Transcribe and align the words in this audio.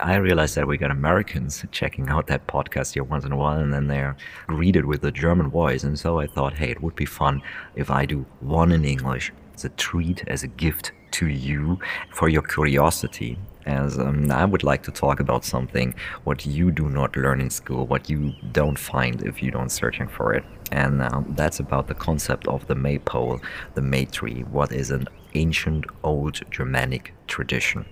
I 0.00 0.16
realized 0.16 0.54
that 0.56 0.66
we 0.66 0.78
got 0.78 0.90
Americans 0.90 1.64
checking 1.70 2.08
out 2.08 2.26
that 2.28 2.46
podcast 2.46 2.94
here 2.94 3.04
once 3.04 3.24
in 3.24 3.32
a 3.32 3.36
while, 3.36 3.58
and 3.58 3.72
then 3.72 3.86
they're 3.88 4.16
greeted 4.46 4.84
with 4.84 5.04
a 5.04 5.12
German 5.12 5.48
voice. 5.50 5.82
And 5.84 5.98
so 5.98 6.20
I 6.20 6.26
thought, 6.26 6.54
hey, 6.54 6.70
it 6.70 6.82
would 6.82 6.96
be 6.96 7.04
fun 7.04 7.42
if 7.74 7.90
I 7.90 8.06
do 8.06 8.24
one 8.40 8.70
in 8.72 8.84
English 8.84 9.32
It's 9.54 9.64
a 9.64 9.70
treat, 9.70 10.22
as 10.26 10.42
a 10.42 10.48
gift 10.48 10.92
to 11.12 11.28
you 11.28 11.78
for 12.10 12.28
your 12.28 12.42
curiosity 12.42 13.38
as 13.66 13.98
um, 13.98 14.30
I 14.30 14.44
would 14.44 14.64
like 14.64 14.82
to 14.84 14.90
talk 14.90 15.20
about 15.20 15.44
something 15.44 15.94
what 16.24 16.46
you 16.46 16.70
do 16.70 16.88
not 16.88 17.16
learn 17.16 17.40
in 17.40 17.50
school, 17.50 17.86
what 17.86 18.10
you 18.10 18.32
don't 18.52 18.78
find 18.78 19.22
if 19.22 19.42
you 19.42 19.50
don't 19.50 19.70
searching 19.70 20.08
for 20.08 20.34
it. 20.34 20.44
And 20.70 21.02
um, 21.02 21.32
that's 21.36 21.60
about 21.60 21.86
the 21.86 21.94
concept 21.94 22.48
of 22.48 22.66
the 22.66 22.74
maypole, 22.74 23.40
the 23.74 23.82
may 23.82 24.06
tree, 24.06 24.42
what 24.50 24.72
is 24.72 24.90
an 24.90 25.06
ancient 25.34 25.84
old 26.02 26.40
Germanic 26.50 27.14
tradition. 27.26 27.84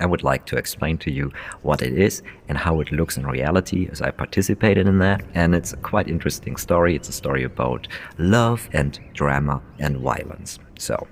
I 0.00 0.06
would 0.06 0.22
like 0.22 0.46
to 0.46 0.56
explain 0.56 0.96
to 0.98 1.10
you 1.10 1.32
what 1.62 1.82
it 1.82 1.92
is 1.92 2.22
and 2.48 2.56
how 2.56 2.80
it 2.80 2.92
looks 2.92 3.16
in 3.16 3.26
reality 3.26 3.88
as 3.90 4.00
I 4.00 4.10
participated 4.10 4.86
in 4.86 4.98
that. 4.98 5.22
And 5.34 5.54
it's 5.54 5.72
a 5.72 5.76
quite 5.76 6.08
interesting 6.08 6.56
story. 6.56 6.94
It's 6.96 7.08
a 7.08 7.12
story 7.12 7.44
about 7.44 7.88
love 8.18 8.68
and 8.72 8.98
drama 9.12 9.60
and 9.78 9.98
violence. 9.98 10.58
So, 10.78 11.06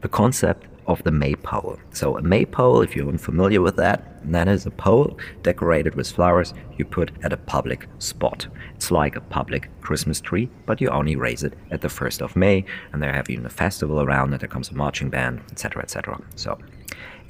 the 0.00 0.08
concept 0.08 0.66
of 0.86 1.02
the 1.02 1.10
maypole. 1.10 1.78
So 1.92 2.16
a 2.16 2.22
maypole, 2.22 2.82
if 2.82 2.94
you're 2.94 3.08
unfamiliar 3.08 3.60
with 3.60 3.76
that, 3.76 4.22
that 4.32 4.48
is 4.48 4.66
a 4.66 4.70
pole 4.70 5.18
decorated 5.42 5.94
with 5.94 6.10
flowers 6.10 6.54
you 6.76 6.84
put 6.84 7.10
at 7.22 7.32
a 7.32 7.36
public 7.36 7.88
spot. 7.98 8.46
It's 8.74 8.90
like 8.90 9.16
a 9.16 9.20
public 9.20 9.68
Christmas 9.80 10.20
tree, 10.20 10.48
but 10.64 10.80
you 10.80 10.88
only 10.88 11.16
raise 11.16 11.42
it 11.42 11.54
at 11.70 11.80
the 11.80 11.88
1st 11.88 12.22
of 12.22 12.36
May, 12.36 12.64
and 12.92 13.02
they 13.02 13.06
have 13.06 13.30
even 13.30 13.46
a 13.46 13.50
festival 13.50 14.00
around 14.00 14.32
it, 14.34 14.40
there 14.40 14.48
comes 14.48 14.70
a 14.70 14.74
marching 14.74 15.10
band, 15.10 15.42
etc., 15.50 15.82
etc. 15.82 16.20
So 16.34 16.58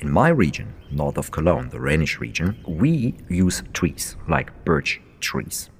in 0.00 0.10
my 0.10 0.28
region, 0.28 0.74
north 0.90 1.16
of 1.16 1.30
Cologne, 1.30 1.70
the 1.70 1.78
Rhenish 1.78 2.20
region, 2.20 2.62
we 2.66 3.16
use 3.28 3.62
trees, 3.72 4.16
like 4.28 4.64
birch 4.64 5.00
trees. 5.20 5.70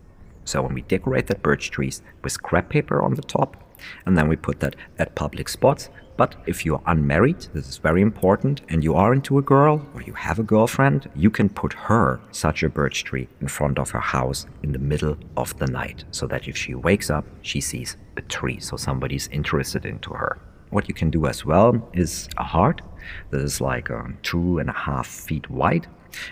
So 0.45 0.63
when 0.63 0.75
we 0.75 0.83
decorate 0.83 1.27
the 1.27 1.35
birch 1.35 1.71
trees 1.71 2.03
with 2.23 2.33
scrap 2.33 2.71
paper 2.71 3.03
on 3.03 3.15
the 3.15 3.23
top, 3.23 3.66
and 4.05 4.17
then 4.17 4.29
we 4.29 4.37
put 4.37 4.61
that 4.61 4.77
at 4.99 5.15
public 5.15 5.49
spots, 5.49 5.91
but 6.17 6.35
if 6.47 6.65
you're 6.65 6.83
unmarried, 6.87 7.47
this 7.53 7.69
is 7.69 7.77
very 7.77 8.01
important, 8.01 8.63
and 8.71 8.83
you 8.83 8.95
are 8.95 9.13
into 9.13 9.39
a 9.39 9.43
girl 9.43 9.87
or 9.95 10.01
you 10.03 10.15
have 10.15 10.39
a 10.39 10.43
girlfriend, 10.43 11.11
you 11.15 11.31
can 11.31 11.49
put 11.49 11.75
her 11.75 12.21
such 12.31 12.63
a 12.63 12.71
birch 12.71 13.05
tree 13.05 13.29
in 13.41 13.49
front 13.49 13.79
of 13.79 13.91
her 13.91 14.01
house 14.01 14.47
in 14.63 14.73
the 14.73 14.79
middle 14.79 15.17
of 15.37 15.57
the 15.59 15.67
night 15.67 16.05
so 16.11 16.27
that 16.27 16.49
if 16.49 16.57
she 16.57 16.75
wakes 16.75 17.11
up, 17.11 17.27
she 17.43 17.61
sees 17.61 17.97
a 18.17 18.23
tree. 18.23 18.59
So 18.61 18.77
somebody's 18.77 19.29
interested 19.29 19.85
into 19.85 20.11
her. 20.15 20.39
What 20.71 20.89
you 20.89 20.95
can 20.95 21.11
do 21.11 21.27
as 21.27 21.45
well 21.45 21.87
is 21.93 22.29
a 22.39 22.45
heart 22.45 22.81
that 23.31 23.41
is 23.41 23.61
like 23.61 23.91
um, 23.91 24.19
two 24.23 24.59
and 24.59 24.71
a 24.71 24.73
half 24.73 25.07
feet 25.07 25.49
wide 25.51 25.87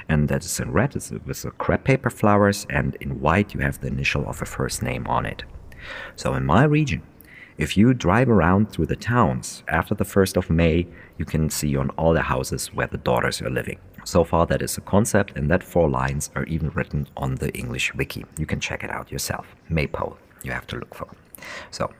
and 0.08 0.28
that 0.28 0.44
is 0.44 0.60
in 0.60 0.72
red 0.72 0.96
it's 0.96 1.10
with 1.10 1.42
the 1.42 1.50
crepe 1.52 1.84
paper 1.84 2.10
flowers 2.10 2.66
and 2.70 2.96
in 3.00 3.20
white 3.20 3.52
you 3.52 3.60
have 3.60 3.80
the 3.80 3.86
initial 3.86 4.26
of 4.26 4.40
a 4.40 4.46
first 4.46 4.82
name 4.82 5.06
on 5.06 5.26
it 5.26 5.42
so 6.16 6.34
in 6.34 6.44
my 6.44 6.64
region 6.64 7.02
if 7.56 7.76
you 7.76 7.94
drive 7.94 8.28
around 8.28 8.70
through 8.70 8.86
the 8.86 8.96
towns 8.96 9.62
after 9.68 9.94
the 9.94 10.04
1st 10.04 10.36
of 10.36 10.50
May, 10.50 10.86
you 11.18 11.24
can 11.24 11.48
see 11.50 11.76
on 11.76 11.90
all 11.90 12.12
the 12.12 12.22
houses 12.22 12.72
where 12.74 12.88
the 12.88 12.98
daughters 12.98 13.40
are 13.40 13.50
living. 13.50 13.78
So 14.04 14.24
far, 14.24 14.44
that 14.46 14.60
is 14.60 14.76
a 14.76 14.80
concept, 14.80 15.36
and 15.36 15.50
that 15.50 15.62
four 15.62 15.88
lines 15.88 16.30
are 16.34 16.44
even 16.44 16.70
written 16.70 17.06
on 17.16 17.36
the 17.36 17.50
English 17.52 17.94
wiki. 17.94 18.24
You 18.38 18.46
can 18.46 18.60
check 18.60 18.82
it 18.82 18.90
out 18.90 19.10
yourself. 19.10 19.46
Maypole, 19.68 20.18
you 20.42 20.50
have 20.52 20.66
to 20.68 20.76
look 20.76 20.94
for. 20.94 21.08
So, 21.70 21.90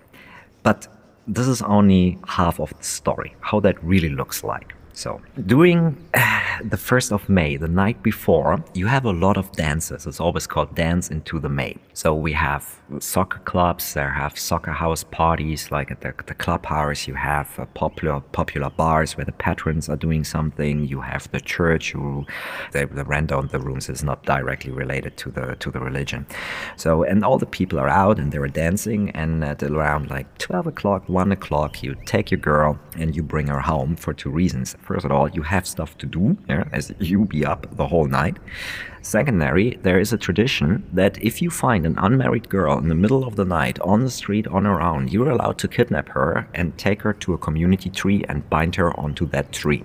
but 0.62 0.88
this 1.26 1.46
is 1.46 1.62
only 1.62 2.18
half 2.26 2.60
of 2.60 2.76
the 2.76 2.84
story, 2.84 3.34
how 3.40 3.60
that 3.60 3.82
really 3.82 4.10
looks 4.10 4.44
like. 4.44 4.74
So, 4.94 5.20
during 5.46 5.96
the 6.62 6.76
1st 6.76 7.10
of 7.12 7.28
May, 7.28 7.56
the 7.56 7.68
night 7.68 8.02
before, 8.02 8.64
you 8.74 8.86
have 8.86 9.04
a 9.04 9.12
lot 9.12 9.36
of 9.36 9.50
dances. 9.52 10.06
It's 10.06 10.20
always 10.20 10.46
called 10.46 10.74
Dance 10.74 11.10
into 11.10 11.40
the 11.40 11.48
May. 11.48 11.76
So, 11.94 12.14
we 12.14 12.32
have 12.32 12.80
soccer 13.00 13.40
clubs, 13.40 13.94
there 13.94 14.10
have 14.10 14.38
soccer 14.38 14.70
house 14.70 15.04
parties, 15.04 15.72
like 15.72 15.90
at 15.90 16.00
the, 16.00 16.14
the 16.26 16.34
clubhouse, 16.34 17.08
you 17.08 17.14
have 17.14 17.58
uh, 17.58 17.66
popular 17.74 18.20
popular 18.32 18.70
bars 18.70 19.16
where 19.16 19.24
the 19.24 19.32
patrons 19.32 19.88
are 19.88 19.96
doing 19.96 20.22
something. 20.22 20.86
You 20.86 21.00
have 21.00 21.30
the 21.32 21.40
church 21.40 21.92
who 21.92 22.24
the, 22.72 22.86
the 22.86 23.04
rent 23.04 23.32
on 23.32 23.48
the 23.48 23.58
rooms 23.58 23.88
is 23.88 24.04
not 24.04 24.24
directly 24.24 24.70
related 24.70 25.16
to 25.18 25.30
the 25.30 25.56
to 25.56 25.70
the 25.70 25.80
religion. 25.80 26.26
So, 26.76 27.02
and 27.02 27.24
all 27.24 27.38
the 27.38 27.46
people 27.46 27.78
are 27.78 27.88
out 27.88 28.18
and 28.18 28.30
they're 28.30 28.46
dancing. 28.46 29.10
And 29.10 29.44
at 29.44 29.62
around 29.62 30.10
like 30.10 30.38
12 30.38 30.66
o'clock, 30.68 31.08
1 31.08 31.32
o'clock, 31.32 31.82
you 31.82 31.96
take 32.04 32.30
your 32.30 32.40
girl 32.40 32.78
and 32.96 33.16
you 33.16 33.22
bring 33.22 33.48
her 33.48 33.60
home 33.60 33.96
for 33.96 34.12
two 34.12 34.30
reasons 34.30 34.76
First 34.84 35.06
of 35.06 35.12
all, 35.12 35.30
you 35.30 35.42
have 35.42 35.66
stuff 35.66 35.96
to 35.98 36.06
do, 36.06 36.36
yeah, 36.48 36.64
as 36.72 36.92
you 36.98 37.24
be 37.24 37.44
up 37.44 37.74
the 37.76 37.86
whole 37.86 38.06
night. 38.06 38.36
Secondary, 39.00 39.78
there 39.82 39.98
is 39.98 40.12
a 40.12 40.18
tradition 40.18 40.86
that 40.92 41.16
if 41.22 41.40
you 41.40 41.50
find 41.50 41.86
an 41.86 41.98
unmarried 41.98 42.48
girl 42.48 42.78
in 42.78 42.88
the 42.88 42.94
middle 42.94 43.24
of 43.24 43.36
the 43.36 43.44
night 43.44 43.78
on 43.80 44.04
the 44.04 44.10
street 44.10 44.46
on 44.48 44.64
her 44.66 44.82
own, 44.82 45.08
you're 45.08 45.30
allowed 45.30 45.58
to 45.58 45.68
kidnap 45.68 46.10
her 46.10 46.48
and 46.54 46.76
take 46.76 47.00
her 47.02 47.14
to 47.14 47.32
a 47.32 47.38
community 47.38 47.88
tree 47.88 48.24
and 48.28 48.48
bind 48.50 48.74
her 48.76 48.98
onto 49.00 49.26
that 49.28 49.52
tree. 49.52 49.84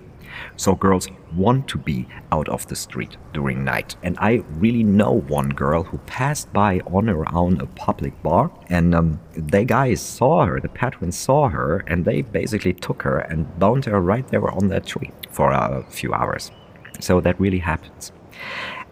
So 0.55 0.75
girls 0.75 1.07
want 1.35 1.67
to 1.69 1.77
be 1.77 2.07
out 2.31 2.49
of 2.49 2.67
the 2.67 2.75
street 2.75 3.17
during 3.33 3.63
night. 3.63 3.95
And 4.03 4.17
I 4.19 4.43
really 4.51 4.83
know 4.83 5.11
one 5.11 5.49
girl 5.49 5.83
who 5.83 5.97
passed 5.99 6.51
by 6.53 6.79
on 6.81 7.07
her 7.07 7.31
own 7.33 7.61
a 7.61 7.65
public 7.65 8.21
bar, 8.23 8.51
and 8.69 8.95
um, 8.95 9.19
they 9.33 9.65
guys 9.65 10.01
saw 10.01 10.45
her, 10.45 10.59
the 10.59 10.69
patrons 10.69 11.17
saw 11.17 11.49
her, 11.49 11.83
and 11.87 12.05
they 12.05 12.21
basically 12.21 12.73
took 12.73 13.03
her 13.03 13.19
and 13.19 13.59
bound 13.59 13.85
her 13.85 13.99
right 13.99 14.27
there 14.29 14.49
on 14.49 14.67
that 14.69 14.85
tree 14.85 15.11
for 15.31 15.51
a 15.51 15.83
few 15.89 16.13
hours. 16.13 16.51
So 16.99 17.21
that 17.21 17.39
really 17.39 17.59
happens. 17.59 18.11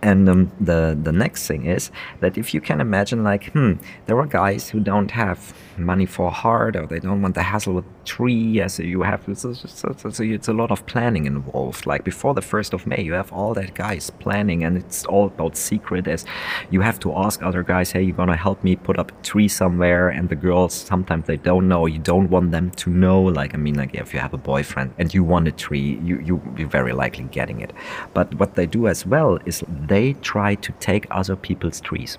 And 0.01 0.29
um, 0.29 0.51
the 0.59 0.97
the 1.01 1.11
next 1.11 1.47
thing 1.47 1.65
is 1.65 1.89
that 2.19 2.37
if 2.37 2.53
you 2.53 2.61
can 2.61 2.79
imagine, 2.79 3.23
like, 3.23 3.51
hmm, 3.51 3.73
there 4.05 4.19
are 4.19 4.27
guys 4.27 4.69
who 4.69 4.79
don't 4.79 5.11
have 5.11 5.55
money 5.77 6.05
for 6.05 6.27
a 6.27 6.31
heart, 6.31 6.75
or 6.75 6.85
they 6.85 6.99
don't 6.99 7.21
want 7.21 7.33
the 7.33 7.41
hassle 7.41 7.73
with 7.73 7.96
tree. 8.07 8.67
So 8.67 8.81
you 8.83 9.01
have 9.03 9.21
so, 9.37 9.49
it's, 9.49 9.83
it's, 9.83 10.19
it's, 10.19 10.47
a 10.47 10.53
lot 10.53 10.71
of 10.71 10.85
planning 10.87 11.25
involved. 11.25 11.85
Like 11.85 12.03
before 12.03 12.33
the 12.33 12.41
first 12.41 12.73
of 12.73 12.87
May, 12.87 13.01
you 13.03 13.13
have 13.13 13.31
all 13.33 13.53
that 13.53 13.75
guys 13.75 14.09
planning, 14.09 14.63
and 14.63 14.77
it's 14.77 15.05
all 15.05 15.25
about 15.27 15.57
secret. 15.57 16.07
As 16.07 16.25
you 16.71 16.81
have 16.81 16.99
to 17.01 17.13
ask 17.15 17.43
other 17.43 17.63
guys, 17.63 17.91
hey, 17.91 18.03
you're 18.03 18.15
gonna 18.15 18.37
help 18.47 18.63
me 18.63 18.75
put 18.75 18.97
up 18.97 19.11
a 19.11 19.23
tree 19.23 19.49
somewhere, 19.49 20.09
and 20.09 20.29
the 20.29 20.35
girls 20.35 20.73
sometimes 20.73 21.25
they 21.25 21.37
don't 21.37 21.67
know. 21.67 21.85
You 21.85 21.99
don't 21.99 22.29
want 22.29 22.51
them 22.51 22.71
to 22.81 22.89
know. 22.89 23.21
Like 23.21 23.53
I 23.53 23.57
mean, 23.57 23.75
like 23.75 23.93
if 23.93 24.13
you 24.13 24.19
have 24.19 24.33
a 24.33 24.43
boyfriend 24.51 24.93
and 24.97 25.13
you 25.13 25.23
want 25.23 25.47
a 25.47 25.51
tree, 25.51 25.99
you 26.03 26.19
you 26.27 26.37
be 26.55 26.63
very 26.63 26.93
likely 26.93 27.25
getting 27.25 27.59
it. 27.61 27.73
But 28.13 28.33
what 28.39 28.55
they 28.55 28.65
do 28.65 28.87
as 28.87 29.05
well 29.05 29.37
is 29.45 29.63
they 29.87 30.13
try 30.13 30.55
to 30.55 30.71
take 30.79 31.05
other 31.11 31.35
people's 31.35 31.81
trees. 31.81 32.17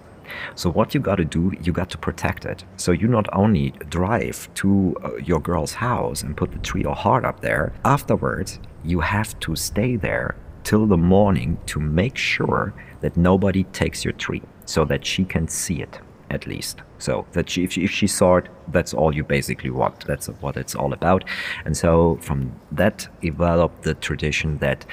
So 0.55 0.71
what 0.71 0.95
you 0.95 1.01
got 1.01 1.17
to 1.17 1.25
do, 1.25 1.53
you 1.63 1.73
got 1.73 1.91
to 1.91 1.99
protect 1.99 2.45
it. 2.45 2.65
So 2.77 2.93
you 2.93 3.09
not 3.09 3.27
only 3.33 3.71
drive 3.89 4.49
to 4.55 4.97
uh, 5.03 5.17
your 5.17 5.41
girl's 5.41 5.75
house 5.75 6.23
and 6.23 6.37
put 6.37 6.53
the 6.53 6.59
tree 6.59 6.85
or 6.85 6.95
heart 6.95 7.25
up 7.25 7.41
there, 7.41 7.73
afterwards 7.85 8.59
you 8.85 9.01
have 9.01 9.39
to 9.41 9.57
stay 9.57 9.97
there 9.97 10.37
till 10.65 10.87
the 10.87 10.97
morning 10.97 11.59
to 11.67 11.81
make 11.81 12.17
sure 12.17 12.75
that 13.01 13.17
nobody 13.17 13.65
takes 13.65 14.05
your 14.05 14.13
tree 14.13 14.43
so 14.65 14.85
that 14.85 15.05
she 15.05 15.25
can 15.25 15.49
see 15.49 15.81
it 15.81 16.01
at 16.31 16.47
least. 16.47 16.83
So 16.99 17.27
that 17.33 17.49
she, 17.49 17.65
if, 17.65 17.73
she, 17.73 17.85
if 17.85 17.91
she 17.91 18.07
saw 18.07 18.37
it, 18.37 18.49
that's 18.69 18.93
all 18.93 19.15
you 19.15 19.25
basically 19.25 19.71
want. 19.71 20.05
That's 20.07 20.27
what 20.27 20.57
it's 20.57 20.75
all 20.75 20.93
about. 20.93 21.25
And 21.65 21.77
so 21.77 22.19
from 22.21 22.53
that 22.73 23.09
developed 23.23 23.83
the 23.83 23.95
tradition 23.95 24.59
that 24.59 24.85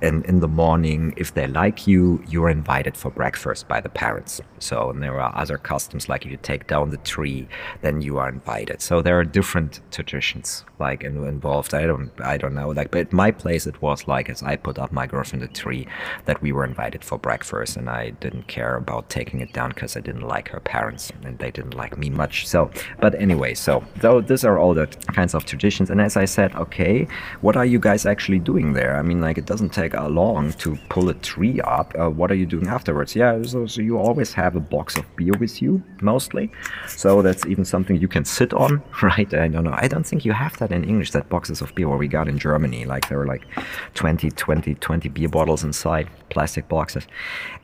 and 0.00 0.24
in 0.26 0.40
the 0.40 0.48
morning, 0.48 1.14
if 1.16 1.34
they 1.34 1.46
like 1.46 1.86
you, 1.86 2.22
you're 2.28 2.50
invited 2.50 2.96
for 2.96 3.10
breakfast 3.10 3.66
by 3.68 3.80
the 3.80 3.88
parents. 3.88 4.40
So 4.58 4.92
there 4.96 5.20
are 5.20 5.36
other 5.36 5.58
customs, 5.58 6.08
like 6.08 6.24
if 6.24 6.30
you 6.30 6.38
take 6.42 6.66
down 6.66 6.90
the 6.90 6.98
tree, 6.98 7.48
then 7.82 8.00
you 8.00 8.18
are 8.18 8.28
invited. 8.28 8.80
So 8.80 9.02
there 9.02 9.18
are 9.18 9.24
different 9.24 9.80
traditions 9.90 10.64
like 10.78 11.02
involved. 11.02 11.74
I 11.74 11.86
don't, 11.86 12.10
I 12.20 12.36
don't 12.36 12.54
know. 12.54 12.68
Like, 12.68 12.90
but 12.90 13.12
my 13.12 13.30
place, 13.30 13.66
it 13.66 13.80
was 13.82 14.06
like 14.06 14.28
as 14.28 14.42
I 14.42 14.56
put 14.56 14.78
up 14.78 14.92
my 14.92 15.06
girlfriend 15.06 15.42
a 15.44 15.48
tree, 15.48 15.86
that 16.26 16.40
we 16.42 16.52
were 16.52 16.64
invited 16.64 17.04
for 17.04 17.18
breakfast, 17.18 17.76
and 17.76 17.90
I 17.90 18.10
didn't 18.10 18.46
care 18.46 18.76
about 18.76 19.10
taking 19.10 19.40
it 19.40 19.52
down 19.52 19.70
because 19.70 19.96
I 19.96 20.00
didn't 20.00 20.28
like 20.28 20.48
her 20.48 20.60
parents, 20.60 21.12
and 21.24 21.38
they 21.38 21.50
didn't 21.50 21.74
like 21.74 21.98
me 21.98 22.10
much. 22.10 22.46
So, 22.46 22.70
but 23.00 23.14
anyway, 23.16 23.54
so 23.54 23.84
though 23.96 24.20
these 24.20 24.44
are 24.44 24.58
all 24.58 24.74
the 24.74 24.86
kinds 24.86 25.34
of 25.34 25.44
traditions, 25.44 25.90
and 25.90 26.00
as 26.00 26.16
I 26.16 26.24
said, 26.24 26.54
okay, 26.54 27.08
what 27.40 27.56
are 27.56 27.66
you 27.66 27.80
guys 27.80 28.06
actually 28.06 28.38
doing 28.38 28.72
there? 28.74 28.96
I 28.96 29.02
mean, 29.02 29.20
like 29.20 29.38
it 29.38 29.46
doesn't 29.46 29.70
take 29.70 29.87
take 29.88 30.00
long 30.10 30.52
to 30.54 30.76
pull 30.88 31.08
a 31.08 31.14
tree 31.14 31.60
up. 31.60 31.94
Uh, 31.98 32.08
what 32.08 32.30
are 32.30 32.34
you 32.34 32.46
doing 32.46 32.66
afterwards? 32.68 33.14
Yeah, 33.14 33.42
so, 33.42 33.66
so, 33.66 33.80
you 33.80 33.98
always 33.98 34.32
have 34.34 34.56
a 34.56 34.60
box 34.60 34.96
of 34.96 35.04
beer 35.16 35.32
with 35.38 35.62
you, 35.62 35.82
mostly. 36.00 36.50
So 36.86 37.22
that's 37.22 37.46
even 37.46 37.64
something 37.64 37.96
you 37.96 38.08
can 38.08 38.24
sit 38.24 38.52
on, 38.52 38.82
right? 39.02 39.32
I 39.34 39.48
don't 39.48 39.64
know. 39.64 39.74
I 39.76 39.88
don't 39.88 40.06
think 40.06 40.24
you 40.24 40.32
have 40.32 40.56
that 40.58 40.72
in 40.72 40.84
English, 40.84 41.12
that 41.12 41.28
boxes 41.28 41.60
of 41.60 41.74
beer, 41.74 41.88
what 41.88 41.98
we 41.98 42.08
got 42.08 42.28
in 42.28 42.38
Germany. 42.38 42.84
Like 42.84 43.08
there 43.08 43.18
were 43.18 43.26
like 43.26 43.46
20, 43.94 44.30
20, 44.30 44.74
20 44.74 45.08
beer 45.08 45.28
bottles 45.28 45.64
inside, 45.64 46.08
plastic 46.30 46.68
boxes. 46.68 47.06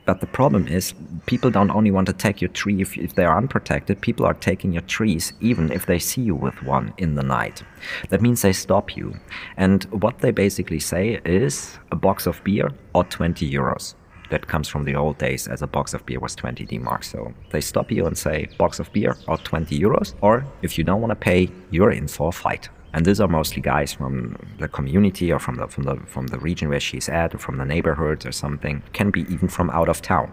But 0.05 0.21
the 0.21 0.27
problem 0.27 0.67
is, 0.67 0.93
people 1.25 1.49
don't 1.49 1.71
only 1.71 1.89
want 1.89 2.07
to 2.07 2.13
take 2.13 2.39
your 2.39 2.49
tree 2.49 2.81
if, 2.81 2.95
if 2.97 3.15
they're 3.15 3.35
unprotected, 3.35 4.01
people 4.01 4.25
are 4.25 4.35
taking 4.35 4.71
your 4.71 4.83
trees 4.83 5.33
even 5.41 5.71
if 5.71 5.87
they 5.87 5.97
see 5.97 6.21
you 6.21 6.35
with 6.35 6.61
one 6.61 6.93
in 6.97 7.15
the 7.15 7.23
night. 7.23 7.63
That 8.09 8.21
means 8.21 8.43
they 8.43 8.53
stop 8.53 8.95
you. 8.95 9.15
And 9.57 9.83
what 9.85 10.19
they 10.19 10.31
basically 10.31 10.79
say 10.79 11.19
is 11.25 11.79
a 11.91 11.95
box 11.95 12.14
of 12.25 12.41
beer 12.43 12.69
or 12.93 13.03
20 13.03 13.49
euros. 13.51 13.95
that 14.29 14.47
comes 14.47 14.67
from 14.67 14.85
the 14.85 14.95
old 14.95 15.17
days 15.17 15.47
as 15.47 15.61
a 15.61 15.67
box 15.67 15.93
of 15.93 16.05
beer 16.05 16.19
was 16.19 16.35
20 16.35 16.65
D-marks. 16.65 17.11
So 17.11 17.33
they 17.51 17.61
stop 17.61 17.91
you 17.91 18.05
and 18.05 18.17
say, 18.17 18.47
box 18.57 18.79
of 18.79 18.91
beer 18.93 19.15
or 19.27 19.37
20 19.37 19.79
euros, 19.79 20.15
or 20.21 20.45
if 20.61 20.77
you 20.77 20.83
don't 20.83 21.01
want 21.01 21.11
to 21.11 21.15
pay, 21.15 21.49
you're 21.71 21.91
in 21.91 22.07
for 22.07 22.29
a 22.29 22.31
fight. 22.31 22.69
And 22.95 23.05
these 23.05 23.19
are 23.19 23.27
mostly 23.27 23.61
guys 23.61 23.91
from 23.91 24.37
the 24.57 24.69
community 24.69 25.29
or 25.29 25.37
from 25.37 25.55
the 25.55 25.67
from 25.67 25.83
the 25.83 25.97
from 26.07 26.27
the 26.27 26.39
region 26.39 26.69
where 26.69 26.79
she's 26.79 27.09
at, 27.09 27.35
or 27.35 27.37
from 27.37 27.57
the 27.57 27.65
neighborhoods 27.65 28.25
or 28.25 28.31
something. 28.31 28.81
Can 28.93 29.11
be 29.11 29.23
even 29.33 29.49
from 29.49 29.69
out 29.71 29.89
of 29.89 30.01
town. 30.01 30.31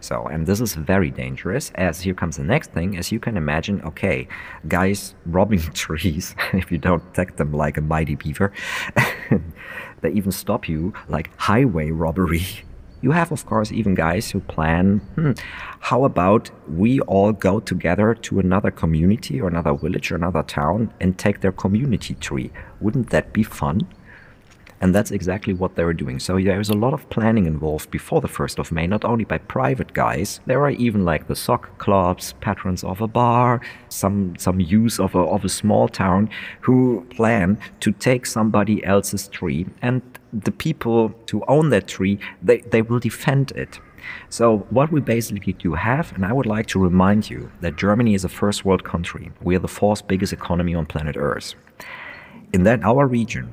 So, 0.00 0.24
and 0.26 0.46
this 0.46 0.60
is 0.60 0.76
very 0.76 1.10
dangerous. 1.10 1.72
As 1.74 2.00
here 2.00 2.14
comes 2.14 2.36
the 2.36 2.44
next 2.44 2.70
thing, 2.70 2.96
as 2.96 3.10
you 3.10 3.18
can 3.18 3.36
imagine. 3.36 3.82
Okay, 3.82 4.28
guys 4.68 5.16
robbing 5.26 5.58
trees 5.74 6.36
if 6.52 6.70
you 6.70 6.78
don't 6.78 7.02
protect 7.08 7.38
them 7.38 7.52
like 7.52 7.76
a 7.76 7.80
mighty 7.80 8.14
beaver. 8.14 8.52
they 10.00 10.10
even 10.12 10.30
stop 10.30 10.68
you 10.68 10.92
like 11.08 11.36
highway 11.36 11.90
robbery 11.90 12.46
you 13.02 13.10
have, 13.12 13.30
of 13.30 13.46
course, 13.46 13.70
even 13.72 13.94
guys 13.94 14.30
who 14.30 14.40
plan 14.40 14.98
hmm, 15.14 15.32
how 15.80 16.04
about 16.04 16.50
we 16.68 17.00
all 17.00 17.32
go 17.32 17.60
together 17.60 18.14
to 18.14 18.40
another 18.40 18.70
community 18.70 19.40
or 19.40 19.48
another 19.48 19.74
village 19.74 20.10
or 20.10 20.16
another 20.16 20.42
town 20.42 20.92
and 21.00 21.18
take 21.18 21.40
their 21.40 21.52
community 21.52 22.14
tree? 22.14 22.50
Wouldn't 22.80 23.10
that 23.10 23.32
be 23.32 23.42
fun? 23.42 23.86
And 24.80 24.94
that's 24.94 25.10
exactly 25.10 25.54
what 25.54 25.74
they 25.74 25.84
were 25.84 25.94
doing. 25.94 26.18
So 26.18 26.38
there's 26.38 26.68
a 26.68 26.74
lot 26.74 26.92
of 26.92 27.08
planning 27.08 27.46
involved 27.46 27.90
before 27.90 28.20
the 28.20 28.28
1st 28.28 28.58
of 28.58 28.72
May, 28.72 28.86
not 28.86 29.04
only 29.04 29.24
by 29.24 29.38
private 29.38 29.94
guys, 29.94 30.40
there 30.46 30.60
are 30.60 30.70
even 30.70 31.04
like 31.04 31.28
the 31.28 31.36
soccer 31.36 31.70
clubs, 31.78 32.34
patrons 32.40 32.84
of 32.84 33.00
a 33.00 33.06
bar, 33.06 33.60
some 33.88 34.36
some 34.38 34.60
use 34.60 35.00
of 35.00 35.14
a, 35.14 35.20
of 35.20 35.44
a 35.44 35.48
small 35.48 35.88
town 35.88 36.28
who 36.60 37.06
plan 37.10 37.58
to 37.80 37.92
take 37.92 38.26
somebody 38.26 38.84
else's 38.84 39.28
tree 39.28 39.66
and 39.80 40.02
the 40.44 40.52
people 40.52 41.10
to 41.26 41.44
own 41.48 41.70
that 41.70 41.88
tree, 41.88 42.18
they, 42.42 42.58
they 42.58 42.82
will 42.82 42.98
defend 42.98 43.52
it. 43.52 43.80
So 44.28 44.58
what 44.70 44.92
we 44.92 45.00
basically 45.00 45.54
do 45.54 45.74
have, 45.74 46.12
and 46.12 46.24
I 46.24 46.32
would 46.32 46.46
like 46.46 46.66
to 46.68 46.78
remind 46.78 47.28
you 47.30 47.50
that 47.60 47.76
Germany 47.76 48.14
is 48.14 48.24
a 48.24 48.28
first 48.28 48.64
world 48.64 48.84
country. 48.84 49.32
We 49.40 49.56
are 49.56 49.60
the 49.60 49.68
fourth 49.68 50.06
biggest 50.06 50.32
economy 50.32 50.74
on 50.74 50.86
planet 50.86 51.16
Earth. 51.16 51.54
In 52.52 52.62
that 52.64 52.84
our 52.84 53.06
region, 53.06 53.52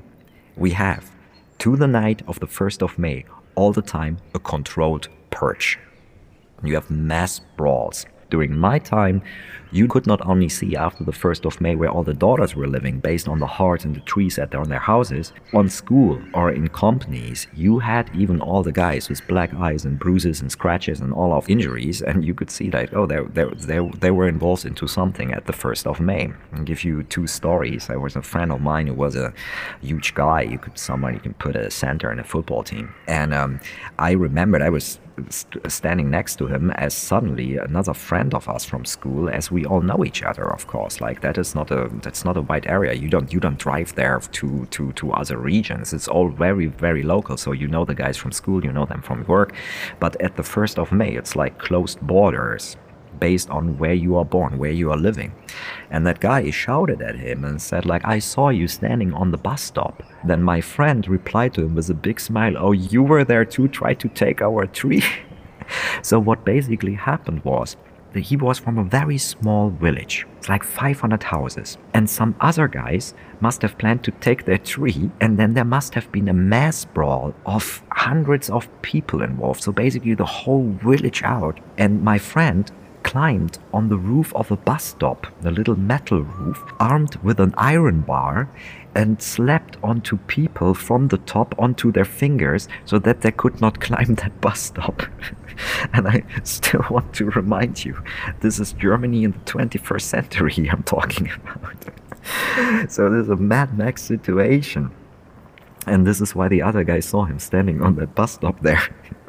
we 0.56 0.71
have 0.71 1.12
to 1.59 1.75
the 1.75 1.88
night 1.88 2.21
of 2.27 2.39
the 2.39 2.47
1st 2.47 2.81
of 2.81 3.00
May, 3.00 3.25
all 3.56 3.71
the 3.71 3.81
time 3.81 4.18
a 4.33 4.39
controlled 4.39 5.07
purge. 5.29 5.79
You 6.63 6.75
have 6.75 6.91
mass 6.91 7.39
brawls. 7.39 8.06
During 8.33 8.57
my 8.57 8.80
time, 8.80 9.21
you 9.71 9.88
could 9.88 10.07
not 10.07 10.25
only 10.25 10.50
see 10.50 10.75
after 10.75 11.03
the 11.03 11.12
1st 11.12 11.45
of 11.45 11.62
May 11.62 11.75
where 11.75 11.91
all 11.91 12.01
the 12.01 12.15
daughters 12.15 12.56
were 12.56 12.65
living 12.65 13.00
based 13.00 13.27
on 13.27 13.38
the 13.38 13.45
hearts 13.45 13.85
and 13.85 13.95
the 13.95 14.00
trees 14.00 14.38
that 14.38 14.56
are 14.56 14.62
on 14.62 14.69
their 14.69 14.80
houses. 14.80 15.33
On 15.53 15.69
school 15.69 16.19
or 16.33 16.51
in 16.51 16.68
companies, 16.69 17.45
you 17.53 17.77
had 17.77 18.09
even 18.15 18.41
all 18.41 18.63
the 18.63 18.71
guys 18.71 19.07
with 19.07 19.27
black 19.27 19.53
eyes 19.53 19.85
and 19.85 20.00
bruises 20.00 20.41
and 20.41 20.51
scratches 20.51 21.00
and 21.00 21.13
all 21.13 21.31
of 21.31 21.47
injuries, 21.47 22.01
and 22.01 22.25
you 22.25 22.33
could 22.33 22.50
see 22.50 22.71
that, 22.71 22.91
oh, 22.95 23.06
they, 23.06 23.19
they, 23.33 23.45
they, 23.53 23.88
they 24.00 24.09
were 24.09 24.27
involved 24.27 24.65
into 24.65 24.88
something 24.88 25.31
at 25.31 25.45
the 25.45 25.53
1st 25.53 25.86
of 25.86 26.00
May. 26.00 26.33
I'll 26.53 26.63
give 26.63 26.83
you 26.83 27.03
two 27.03 27.27
stories. 27.27 27.86
There 27.86 28.00
was 28.00 28.15
a 28.15 28.24
friend 28.24 28.51
of 28.51 28.62
mine 28.62 28.88
who 28.88 28.95
was 28.95 29.15
a 29.15 29.31
huge 29.81 30.15
guy. 30.15 30.41
You 30.41 30.57
could, 30.57 30.79
someone 30.79 31.13
you 31.13 31.19
can 31.19 31.36
put 31.36 31.56
a 31.56 31.69
center 31.69 32.12
in 32.12 32.18
a 32.18 32.24
football 32.24 32.63
team. 32.63 32.95
And 33.07 33.31
um, 33.31 33.59
I 34.00 34.13
remembered 34.13 34.63
I 34.63 34.71
was 34.71 34.97
st 35.30 35.71
standing 35.71 36.10
next 36.10 36.38
to 36.38 36.48
him 36.48 36.71
as 36.71 36.94
suddenly 36.94 37.57
another 37.57 37.94
friend 37.94 38.33
of 38.33 38.48
us 38.50 38.65
from 38.65 38.83
school 38.86 39.30
as 39.30 39.51
we 39.51 39.65
all 39.65 39.81
know 39.81 40.04
each 40.04 40.24
other 40.24 40.51
of 40.51 40.68
course. 40.68 41.01
Like 41.01 41.21
that 41.21 41.38
is 41.38 41.56
not 41.56 41.71
a 41.71 41.89
that's 42.01 42.25
not 42.25 42.38
a 42.38 42.42
wide 42.42 42.68
area. 42.68 42.94
You 42.94 43.10
don't 43.10 43.31
you 43.33 43.39
don't 43.39 43.60
drive 43.60 43.95
there 43.95 44.19
to 44.19 44.65
to 44.75 44.92
to 44.94 45.12
other 45.12 45.38
regions. 45.38 45.94
It's 45.94 46.07
all 46.07 46.30
very 46.30 46.68
very 46.68 47.04
local. 47.04 47.38
So 47.38 47.51
you 47.51 47.68
know 47.68 47.86
the 47.86 47.95
guys 47.95 48.18
from 48.18 48.31
school 48.31 48.63
you 48.65 48.71
know 48.71 48.86
them 48.86 49.01
from 49.01 49.24
work. 49.25 49.54
But 50.00 50.19
at 50.21 50.36
the 50.36 50.44
1st 50.44 50.77
of 50.77 50.92
May 50.92 51.15
it's 51.15 51.36
like 51.36 51.57
closed 51.60 52.00
borders 52.01 52.77
based 53.19 53.50
on 53.50 53.77
where 53.77 53.94
you 53.94 54.18
are 54.18 54.25
born, 54.25 54.57
where 54.57 54.71
you 54.71 54.92
are 54.92 54.98
living. 54.98 55.31
And 55.89 56.06
that 56.06 56.19
guy 56.19 56.50
shouted 56.50 57.01
at 57.01 57.15
him 57.15 57.45
and 57.45 57.62
said, 57.62 57.85
like, 57.85 58.06
I 58.06 58.19
saw 58.19 58.50
you 58.50 58.68
standing 58.68 59.13
on 59.13 59.31
the 59.31 59.38
bus 59.38 59.62
stop. 59.62 60.03
Then 60.25 60.41
my 60.41 60.62
friend 60.62 61.07
replied 61.07 61.53
to 61.56 61.63
him 61.63 61.75
with 61.75 61.89
a 61.89 61.94
big 61.94 62.19
smile, 62.19 62.56
Oh, 62.57 62.71
you 62.71 63.03
were 63.03 63.24
there 63.24 63.45
too, 63.45 63.68
try 63.68 63.94
to 63.95 64.09
take 64.09 64.41
our 64.41 64.65
tree. 64.65 65.03
so 66.01 66.19
what 66.19 66.45
basically 66.45 66.94
happened 66.94 67.44
was 67.44 67.77
that 68.13 68.21
he 68.21 68.38
was 68.38 68.59
from 68.59 68.77
a 68.77 68.83
very 68.83 69.18
small 69.18 69.69
village. 69.69 70.25
It's 70.38 70.50
like 70.50 70.63
500 70.63 71.24
houses. 71.24 71.77
And 71.94 72.09
some 72.09 72.36
other 72.39 72.68
guys 72.68 73.13
must 73.41 73.62
have 73.62 73.77
planned 73.77 74.03
to 74.03 74.12
take 74.12 74.45
their 74.45 74.57
tree, 74.57 75.09
and 75.19 75.38
then 75.38 75.53
there 75.53 75.65
must 75.65 75.94
have 75.95 76.12
been 76.12 76.29
a 76.29 76.33
mass 76.33 76.86
brawl 76.86 77.33
of 77.45 77.83
hundreds 77.91 78.50
of 78.50 78.69
people 78.81 79.21
involved. 79.21 79.63
So 79.63 79.71
basically, 79.71 80.13
the 80.13 80.25
whole 80.25 80.69
village 80.83 81.24
out. 81.24 81.59
And 81.77 82.03
my 82.03 82.18
friend 82.18 82.71
climbed 83.03 83.59
on 83.73 83.89
the 83.89 83.97
roof 83.97 84.33
of 84.35 84.51
a 84.51 84.57
bus 84.57 84.83
stop, 84.83 85.27
a 85.44 85.51
little 85.51 85.77
metal 85.77 86.21
roof, 86.21 86.63
armed 86.79 87.15
with 87.17 87.39
an 87.39 87.53
iron 87.57 88.01
bar, 88.01 88.50
and 88.95 89.21
slapped 89.21 89.77
onto 89.83 90.17
people 90.17 90.73
from 90.73 91.07
the 91.07 91.17
top 91.19 91.55
onto 91.57 91.91
their 91.91 92.05
fingers 92.05 92.67
so 92.85 93.00
that 93.00 93.21
they 93.21 93.31
could 93.31 93.59
not 93.61 93.79
climb 93.88 94.15
that 94.15 94.39
bus 94.41 94.59
stop. 94.59 95.03
and 95.94 96.07
I 96.07 96.23
still 96.44 96.85
want 96.89 97.13
to 97.15 97.25
remind 97.25 97.85
you 97.85 98.01
this 98.41 98.59
is 98.59 98.73
Germany 98.73 99.23
in 99.23 99.31
the 99.31 99.39
21st 99.39 100.01
century 100.01 100.69
I'm 100.69 100.83
talking 100.83 101.29
about. 101.29 102.91
so 102.91 103.09
there's 103.09 103.29
a 103.29 103.35
Mad 103.35 103.77
Max 103.77 104.01
situation. 104.01 104.91
And 105.85 106.07
this 106.07 106.21
is 106.21 106.33
why 106.33 106.47
the 106.47 106.61
other 106.61 106.85
guy 106.85 107.01
saw 107.01 107.25
him 107.25 107.39
standing 107.39 107.81
on 107.81 107.95
that 107.95 108.15
bus 108.15 108.31
stop 108.33 108.61
there 108.61 108.81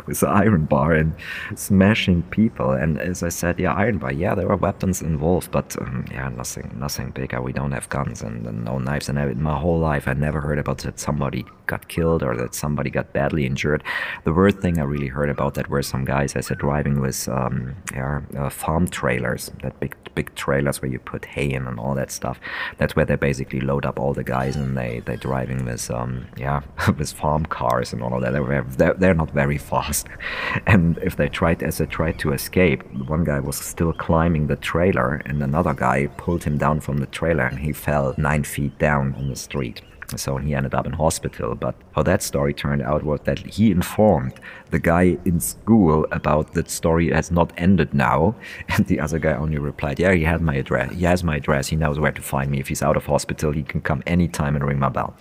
with 0.06 0.20
the 0.20 0.28
iron 0.28 0.64
bar 0.66 0.92
and 0.92 1.14
smashing 1.54 2.22
people. 2.24 2.72
And 2.72 3.00
as 3.00 3.22
I 3.22 3.28
said, 3.28 3.58
yeah, 3.58 3.72
iron 3.72 3.98
bar, 3.98 4.12
yeah, 4.12 4.34
there 4.34 4.50
are 4.50 4.56
weapons 4.56 5.02
involved, 5.02 5.50
but 5.50 5.76
um, 5.80 6.04
yeah, 6.10 6.28
nothing, 6.28 6.74
nothing 6.78 7.10
bigger. 7.10 7.40
We 7.40 7.52
don't 7.52 7.72
have 7.72 7.88
guns 7.88 8.22
and, 8.22 8.46
and 8.46 8.64
no 8.64 8.78
knives. 8.78 9.08
And 9.08 9.18
I, 9.18 9.26
my 9.34 9.58
whole 9.58 9.78
life, 9.78 10.08
I 10.08 10.14
never 10.14 10.40
heard 10.40 10.58
about 10.58 10.78
that 10.78 10.98
somebody 10.98 11.44
got 11.66 11.88
killed 11.88 12.22
or 12.22 12.36
that 12.36 12.54
somebody 12.54 12.90
got 12.90 13.12
badly 13.12 13.46
injured. 13.46 13.82
The 14.24 14.32
worst 14.32 14.58
thing 14.58 14.78
I 14.78 14.82
really 14.82 15.08
heard 15.08 15.30
about 15.30 15.54
that 15.54 15.68
were 15.68 15.82
some 15.82 16.04
guys 16.04 16.36
I 16.36 16.40
said 16.40 16.58
driving 16.58 17.00
with 17.00 17.28
um, 17.28 17.76
yeah, 17.92 18.20
uh, 18.36 18.50
farm 18.50 18.88
trailers, 18.88 19.50
that 19.62 19.78
big 19.80 19.96
big 20.14 20.34
trailers 20.36 20.80
where 20.80 20.90
you 20.90 20.98
put 20.98 21.24
hay 21.24 21.50
in 21.50 21.66
and 21.66 21.78
all 21.78 21.94
that 21.94 22.10
stuff. 22.10 22.38
That's 22.78 22.94
where 22.94 23.04
they 23.04 23.16
basically 23.16 23.60
load 23.60 23.84
up 23.84 23.98
all 23.98 24.12
the 24.14 24.24
guys 24.24 24.56
and 24.56 24.76
they 24.76 25.00
they 25.00 25.16
driving 25.16 25.64
with 25.64 25.90
um 25.90 26.26
yeah 26.36 26.62
with 26.98 27.12
farm 27.12 27.46
cars 27.46 27.92
and 27.92 28.02
all 28.02 28.14
of 28.14 28.22
that. 28.22 28.32
They're 28.78 28.94
they're, 28.94 29.14
not 29.14 29.30
very 29.30 29.58
fast, 29.58 30.08
and 30.66 30.98
if 30.98 31.16
they 31.16 31.28
tried 31.28 31.62
as 31.62 31.78
they 31.78 31.86
tried 31.86 32.18
to 32.20 32.32
escape, 32.32 32.82
one 33.06 33.24
guy 33.24 33.40
was 33.40 33.56
still 33.56 33.92
climbing 33.92 34.46
the 34.48 34.56
trailer 34.56 35.22
and 35.26 35.42
another 35.42 35.74
guy 35.74 36.06
pulled 36.16 36.42
him 36.42 36.58
down 36.58 36.80
from 36.80 36.98
the 36.98 37.06
trailer 37.06 37.44
and 37.44 37.58
he 37.58 37.72
fell 37.72 38.14
nine 38.18 38.44
feet 38.44 38.76
down 38.78 39.14
on 39.14 39.28
the 39.28 39.36
street. 39.36 39.82
So 40.16 40.36
he 40.36 40.54
ended 40.54 40.74
up 40.74 40.86
in 40.86 40.92
hospital. 40.92 41.54
But 41.54 41.74
how 41.94 42.02
that 42.02 42.22
story 42.22 42.54
turned 42.54 42.82
out 42.82 43.02
was 43.02 43.20
that 43.24 43.38
he 43.38 43.70
informed 43.70 44.34
the 44.70 44.78
guy 44.78 45.16
in 45.24 45.40
school 45.40 46.06
about 46.12 46.54
that 46.54 46.70
story 46.70 47.10
has 47.10 47.30
not 47.30 47.52
ended 47.56 47.94
now. 47.94 48.34
And 48.68 48.86
the 48.86 49.00
other 49.00 49.18
guy 49.18 49.34
only 49.34 49.58
replied, 49.58 49.98
Yeah, 49.98 50.12
he 50.12 50.24
has 50.24 50.40
my 50.40 50.56
address. 50.56 50.92
He 50.92 51.04
has 51.04 51.22
my 51.22 51.36
address. 51.36 51.68
He 51.68 51.76
knows 51.76 51.98
where 51.98 52.12
to 52.12 52.22
find 52.22 52.50
me. 52.50 52.60
If 52.60 52.68
he's 52.68 52.82
out 52.82 52.96
of 52.96 53.06
hospital, 53.06 53.52
he 53.52 53.62
can 53.62 53.80
come 53.80 54.02
anytime 54.06 54.56
and 54.56 54.64
ring 54.64 54.78
my 54.78 54.88
bell. 54.88 55.14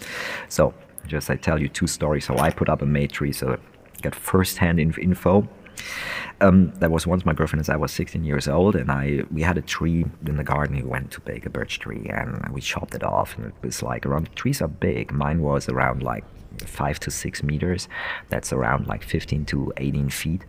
So 0.49 0.73
just 1.07 1.29
I 1.29 1.35
tell 1.35 1.59
you 1.59 1.67
two 1.67 1.87
stories. 1.87 2.25
So 2.25 2.37
I 2.37 2.49
put 2.49 2.69
up 2.69 2.81
a 2.81 2.85
May 2.85 3.07
tree, 3.07 3.31
so 3.31 3.57
get 4.01 4.15
first-hand 4.15 4.79
info 4.79 5.47
um, 6.41 6.71
that 6.79 6.91
was 6.91 7.07
once 7.07 7.25
my 7.25 7.33
girlfriend 7.33 7.61
as 7.61 7.69
I 7.69 7.75
was 7.75 7.91
16 7.91 8.23
years 8.23 8.47
old, 8.47 8.75
and 8.75 8.91
I 8.91 9.23
we 9.31 9.41
had 9.41 9.57
a 9.57 9.61
tree 9.61 10.05
in 10.25 10.37
the 10.37 10.43
garden. 10.43 10.75
We 10.75 10.83
went 10.83 11.11
to 11.11 11.21
pick 11.21 11.45
a 11.45 11.49
birch 11.49 11.79
tree, 11.79 12.09
and 12.09 12.49
we 12.51 12.61
chopped 12.61 12.95
it 12.95 13.03
off, 13.03 13.37
and 13.37 13.47
it 13.47 13.53
was 13.61 13.81
like 13.81 14.05
around. 14.05 14.35
Trees 14.35 14.61
are 14.61 14.67
big. 14.67 15.11
Mine 15.11 15.41
was 15.41 15.69
around 15.69 16.03
like 16.03 16.25
five 16.65 16.99
to 17.01 17.11
six 17.11 17.43
meters. 17.43 17.87
That's 18.29 18.53
around 18.53 18.87
like 18.87 19.03
15 19.03 19.45
to 19.45 19.73
18 19.77 20.09
feet. 20.09 20.45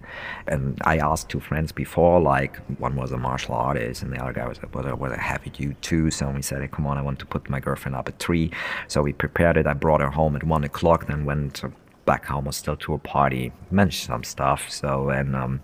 And 0.47 0.79
I 0.85 0.99
asked 0.99 1.29
two 1.29 1.41
friends 1.41 1.73
before, 1.73 2.21
like 2.21 2.57
one 2.79 2.97
was 2.97 3.13
a 3.13 3.19
martial 3.19 3.55
artist 3.55 4.03
and 4.03 4.13
the 4.13 4.23
other 4.23 4.33
guy 4.33 4.47
was 4.47 4.59
a, 4.63 4.69
was 4.69 4.99
was 4.99 5.13
a 5.13 5.17
heavy 5.17 5.51
dude 5.51 5.81
too. 5.83 6.11
So 6.11 6.31
we 6.31 6.43
said, 6.43 6.63
hey, 6.63 6.69
come 6.69 6.87
on, 6.87 6.99
I 6.99 7.03
want 7.03 7.19
to 7.21 7.27
put 7.27 7.49
my 7.49 7.61
girlfriend 7.61 7.97
up 7.97 8.09
a 8.09 8.13
tree. 8.13 8.51
So 8.89 9.03
we 9.03 9.13
prepared 9.13 9.57
it. 9.57 9.67
I 9.67 9.75
brought 9.75 10.01
her 10.01 10.11
home 10.11 10.37
at 10.37 10.45
one 10.45 10.65
o'clock, 10.65 11.07
then 11.07 11.25
went 11.25 11.63
back 12.05 12.27
home 12.27 12.45
was 12.45 12.57
still 12.57 12.77
to 12.77 12.95
a 12.95 12.99
party, 12.99 13.53
mentioned 13.71 14.07
some 14.07 14.25
stuff. 14.25 14.71
So 14.71 15.11
and 15.11 15.35
um, 15.35 15.61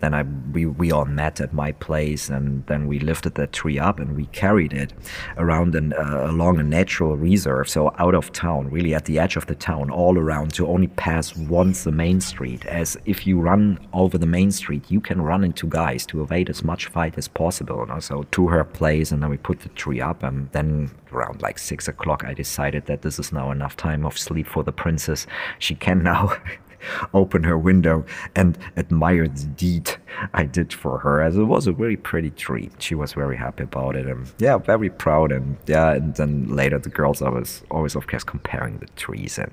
then 0.00 0.14
I 0.14 0.22
we 0.52 0.66
we 0.66 0.92
all 0.92 1.04
met 1.04 1.40
at 1.40 1.52
my 1.52 1.72
place, 1.72 2.28
and 2.28 2.64
then 2.66 2.86
we 2.86 2.98
lifted 2.98 3.34
that 3.34 3.52
tree 3.52 3.78
up 3.78 3.98
and 3.98 4.16
we 4.16 4.26
carried 4.26 4.72
it 4.72 4.92
around 5.36 5.74
and 5.74 5.94
uh, 5.94 6.26
along 6.30 6.58
a 6.58 6.62
natural 6.62 7.16
reserve, 7.16 7.68
so 7.68 7.94
out 7.98 8.14
of 8.14 8.32
town, 8.32 8.70
really 8.70 8.94
at 8.94 9.04
the 9.04 9.18
edge 9.18 9.36
of 9.36 9.46
the 9.46 9.54
town, 9.54 9.90
all 9.90 10.18
around, 10.18 10.52
to 10.54 10.66
only 10.66 10.88
pass 10.88 11.36
once 11.36 11.84
the 11.84 11.92
main 11.92 12.20
street. 12.20 12.64
As 12.66 12.96
if 13.04 13.26
you 13.26 13.40
run 13.40 13.78
over 13.92 14.18
the 14.18 14.26
main 14.26 14.50
street, 14.50 14.90
you 14.90 15.00
can 15.00 15.20
run 15.20 15.44
into 15.44 15.66
guys 15.66 16.06
to 16.06 16.22
evade 16.22 16.50
as 16.50 16.64
much 16.64 16.86
fight 16.86 17.18
as 17.18 17.28
possible. 17.28 17.86
So 18.00 18.24
to 18.32 18.48
her 18.48 18.64
place, 18.64 19.12
and 19.12 19.22
then 19.22 19.30
we 19.30 19.36
put 19.36 19.60
the 19.60 19.68
tree 19.70 20.00
up, 20.00 20.22
and 20.22 20.50
then 20.52 20.90
around 21.12 21.42
like 21.42 21.58
six 21.58 21.88
o'clock, 21.88 22.24
I 22.24 22.34
decided 22.34 22.86
that 22.86 23.02
this 23.02 23.18
is 23.18 23.32
now 23.32 23.50
enough 23.50 23.76
time 23.76 24.04
of 24.06 24.18
sleep 24.18 24.46
for 24.46 24.62
the 24.62 24.72
princess. 24.72 25.26
She 25.58 25.74
can 25.82 26.02
now 26.02 26.32
open 27.14 27.42
her 27.42 27.58
window 27.58 28.04
and 28.34 28.56
admire 28.76 29.28
the 29.28 29.46
deed 29.46 29.90
I 30.32 30.44
did 30.44 30.72
for 30.72 30.98
her, 30.98 31.20
as 31.20 31.36
it 31.36 31.44
was 31.44 31.66
a 31.66 31.72
very 31.72 31.96
pretty 31.96 32.30
tree. 32.30 32.70
She 32.78 32.94
was 32.94 33.12
very 33.12 33.36
happy 33.36 33.64
about 33.64 33.96
it, 33.96 34.06
and 34.06 34.30
yeah, 34.38 34.58
very 34.58 34.90
proud. 34.90 35.32
And 35.32 35.56
yeah, 35.66 35.92
and 35.92 36.14
then 36.14 36.48
later 36.48 36.78
the 36.78 36.88
girls 36.88 37.20
I 37.20 37.28
was 37.28 37.62
always 37.70 37.96
of 37.96 38.06
course 38.06 38.24
comparing 38.24 38.78
the 38.78 38.86
trees, 38.96 39.38
and 39.38 39.50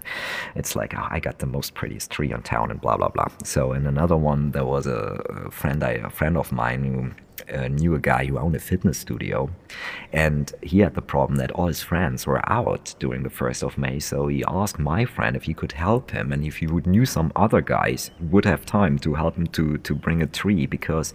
it's 0.55 0.75
like 0.75 0.93
oh, 0.95 1.07
I 1.09 1.19
got 1.19 1.39
the 1.39 1.47
most 1.47 1.73
prettiest 1.73 2.11
tree 2.11 2.31
on 2.31 2.43
town, 2.43 2.71
and 2.71 2.79
blah 2.79 2.97
blah 2.97 3.09
blah. 3.09 3.27
So 3.43 3.73
in 3.73 3.87
another 3.87 4.17
one, 4.17 4.51
there 4.51 4.65
was 4.65 4.85
a 4.85 5.49
friend, 5.51 5.83
I, 5.83 5.91
a 5.91 6.09
friend 6.09 6.37
of 6.37 6.51
mine 6.51 6.83
who 6.83 7.11
uh, 7.53 7.67
knew 7.67 7.95
a 7.95 7.99
guy 7.99 8.25
who 8.25 8.37
owned 8.37 8.55
a 8.55 8.59
fitness 8.59 8.97
studio, 8.97 9.49
and 10.13 10.53
he 10.61 10.79
had 10.79 10.95
the 10.95 11.01
problem 11.01 11.37
that 11.37 11.51
all 11.51 11.67
his 11.67 11.81
friends 11.81 12.25
were 12.25 12.41
out 12.49 12.95
during 12.99 13.23
the 13.23 13.29
first 13.29 13.63
of 13.63 13.77
May. 13.77 13.99
So 13.99 14.27
he 14.27 14.43
asked 14.47 14.79
my 14.79 15.05
friend 15.05 15.35
if 15.35 15.43
he 15.43 15.53
could 15.53 15.73
help 15.73 16.11
him, 16.11 16.31
and 16.31 16.43
if 16.43 16.57
he 16.57 16.67
would 16.67 16.87
knew 16.87 17.05
some 17.05 17.31
other 17.35 17.61
guys 17.61 18.11
would 18.19 18.45
have 18.45 18.65
time 18.65 18.97
to 18.99 19.13
help 19.15 19.35
him 19.35 19.47
to 19.47 19.77
to 19.77 19.95
bring 19.95 20.21
a 20.21 20.27
tree 20.27 20.65
because 20.65 21.13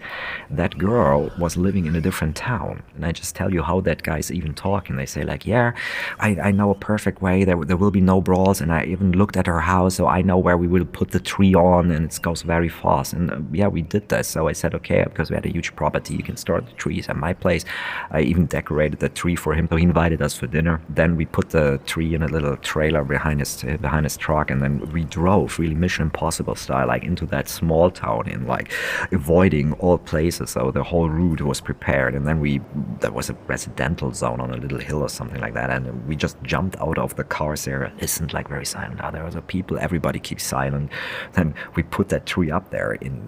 that 0.49 0.77
girl 0.77 1.31
was 1.37 1.57
living 1.57 1.85
in 1.85 1.95
a 1.95 2.01
different 2.01 2.35
town. 2.35 2.83
And 2.95 3.05
I 3.05 3.11
just 3.11 3.35
tell 3.35 3.53
you 3.53 3.63
how 3.63 3.81
that 3.81 4.03
guy's 4.03 4.31
even 4.31 4.53
talking. 4.53 4.95
They 4.95 5.05
say 5.05 5.23
like, 5.23 5.45
yeah, 5.45 5.73
I, 6.19 6.29
I 6.41 6.51
know 6.51 6.69
a 6.71 6.75
perfect 6.75 7.21
way. 7.21 7.43
There 7.43 7.63
there 7.65 7.77
will 7.77 7.91
be 7.91 8.01
no 8.01 8.21
brawls, 8.21 8.61
and 8.61 8.71
I 8.71 8.85
even 8.85 9.11
looked 9.11 9.37
at 9.37 9.47
her 9.47 9.61
house, 9.61 9.95
so 9.95 10.07
I 10.07 10.21
know 10.21 10.37
where 10.37 10.57
we 10.57 10.67
will 10.67 10.85
put 10.85 11.11
the 11.11 11.19
tree 11.19 11.55
on, 11.55 11.91
and 11.91 12.05
it 12.05 12.19
goes 12.21 12.41
very 12.41 12.69
fast. 12.69 13.13
And 13.13 13.31
uh, 13.31 13.39
yeah, 13.51 13.67
we 13.67 13.81
did 13.81 14.09
that. 14.09 14.25
So 14.25 14.47
I 14.47 14.53
said 14.53 14.75
okay 14.75 15.03
because 15.03 15.29
we 15.29 15.35
had 15.35 15.45
a 15.45 15.51
huge 15.51 15.75
property 15.75 16.17
can 16.25 16.37
store 16.37 16.61
the 16.61 16.71
trees 16.73 17.07
at 17.09 17.15
my 17.15 17.33
place. 17.33 17.63
I 18.11 18.21
even 18.21 18.45
decorated 18.47 18.99
the 18.99 19.09
tree 19.09 19.35
for 19.35 19.53
him. 19.53 19.67
So 19.69 19.75
he 19.75 19.83
invited 19.83 20.21
us 20.21 20.35
for 20.35 20.47
dinner. 20.47 20.81
Then 20.89 21.15
we 21.15 21.25
put 21.25 21.51
the 21.51 21.79
tree 21.85 22.15
in 22.15 22.23
a 22.23 22.27
little 22.27 22.57
trailer 22.57 23.03
behind 23.03 23.39
his 23.39 23.63
behind 23.81 24.05
his 24.05 24.17
truck, 24.17 24.49
and 24.51 24.61
then 24.61 24.79
we 24.91 25.03
drove 25.03 25.59
really 25.59 25.75
Mission 25.75 26.03
Impossible 26.03 26.55
style, 26.55 26.87
like 26.87 27.03
into 27.03 27.25
that 27.27 27.47
small 27.47 27.91
town 27.91 28.27
in 28.27 28.47
like 28.47 28.71
avoiding 29.11 29.73
all 29.73 29.97
places. 29.97 30.51
So 30.51 30.71
the 30.71 30.83
whole 30.83 31.09
route 31.09 31.41
was 31.41 31.61
prepared, 31.61 32.15
and 32.15 32.27
then 32.27 32.39
we 32.39 32.61
there 32.99 33.11
was 33.11 33.29
a 33.29 33.33
residential 33.47 34.11
zone 34.11 34.41
on 34.41 34.51
a 34.51 34.57
little 34.57 34.79
hill 34.79 35.01
or 35.01 35.09
something 35.09 35.41
like 35.41 35.53
that, 35.53 35.69
and 35.69 36.07
we 36.07 36.15
just 36.15 36.41
jumped 36.43 36.77
out 36.79 36.97
of 36.97 37.15
the 37.15 37.23
cars 37.23 37.65
there, 37.65 37.91
listened 38.01 38.33
like 38.33 38.47
very 38.47 38.65
silent. 38.65 39.01
Oh, 39.03 39.11
there 39.11 39.25
a 39.35 39.41
people. 39.41 39.77
Everybody 39.79 40.19
keeps 40.19 40.43
silent. 40.43 40.91
Then 41.33 41.53
we 41.75 41.83
put 41.83 42.09
that 42.09 42.25
tree 42.25 42.51
up 42.51 42.71
there 42.71 42.93
in 42.93 43.27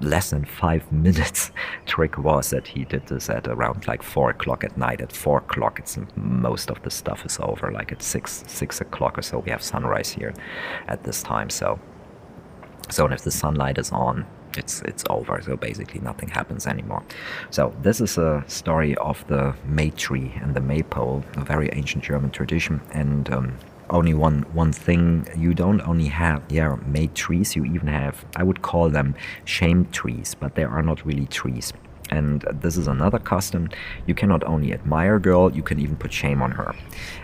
less 0.00 0.30
than 0.30 0.44
five 0.44 0.90
minutes. 1.06 1.50
Trick 1.86 2.18
was 2.18 2.50
that 2.50 2.66
he 2.66 2.84
did 2.84 3.06
this 3.06 3.28
at 3.30 3.46
around 3.48 3.86
like 3.86 4.02
four 4.02 4.30
o'clock 4.30 4.64
at 4.64 4.76
night. 4.76 5.00
At 5.00 5.12
four 5.12 5.38
o'clock, 5.38 5.78
it's 5.78 5.98
most 6.16 6.70
of 6.70 6.82
the 6.82 6.90
stuff 6.90 7.24
is 7.24 7.38
over. 7.40 7.70
Like 7.72 7.92
at 7.92 8.02
six 8.02 8.44
six 8.46 8.80
o'clock 8.80 9.18
or 9.18 9.22
so, 9.22 9.38
we 9.38 9.50
have 9.50 9.62
sunrise 9.62 10.10
here 10.10 10.34
at 10.88 11.04
this 11.04 11.22
time. 11.22 11.50
So, 11.50 11.78
so 12.90 13.04
and 13.04 13.14
if 13.14 13.22
the 13.22 13.30
sunlight 13.30 13.78
is 13.78 13.92
on, 13.92 14.26
it's 14.56 14.82
it's 14.82 15.04
over. 15.10 15.40
So 15.42 15.56
basically, 15.56 16.00
nothing 16.00 16.28
happens 16.28 16.66
anymore. 16.66 17.02
So 17.50 17.74
this 17.82 18.00
is 18.00 18.18
a 18.18 18.44
story 18.46 18.96
of 18.96 19.26
the 19.28 19.54
May 19.64 19.90
tree 19.90 20.32
and 20.40 20.54
the 20.54 20.60
maypole, 20.60 21.24
a 21.34 21.44
very 21.44 21.68
ancient 21.72 22.04
German 22.04 22.30
tradition, 22.30 22.80
and 22.92 23.30
um, 23.32 23.58
only 23.90 24.14
one 24.14 24.42
one 24.52 24.72
thing 24.72 25.26
you 25.36 25.54
don't 25.54 25.80
only 25.82 26.06
have 26.06 26.42
yeah 26.48 26.76
May 26.86 27.08
trees 27.08 27.56
you 27.56 27.64
even 27.64 27.88
have 27.88 28.24
i 28.36 28.42
would 28.42 28.62
call 28.62 28.88
them 28.88 29.14
shame 29.44 29.86
trees 29.86 30.34
but 30.34 30.54
they 30.54 30.64
are 30.64 30.82
not 30.82 31.04
really 31.04 31.26
trees. 31.26 31.72
And 32.10 32.44
this 32.52 32.76
is 32.76 32.88
another 32.88 33.20
custom. 33.20 33.68
You 34.06 34.14
cannot 34.14 34.42
only 34.42 34.72
admire 34.72 35.16
a 35.16 35.20
girl 35.20 35.52
you 35.52 35.62
can 35.62 35.78
even 35.78 35.96
put 35.96 36.12
shame 36.12 36.42
on 36.42 36.50
her. 36.50 36.74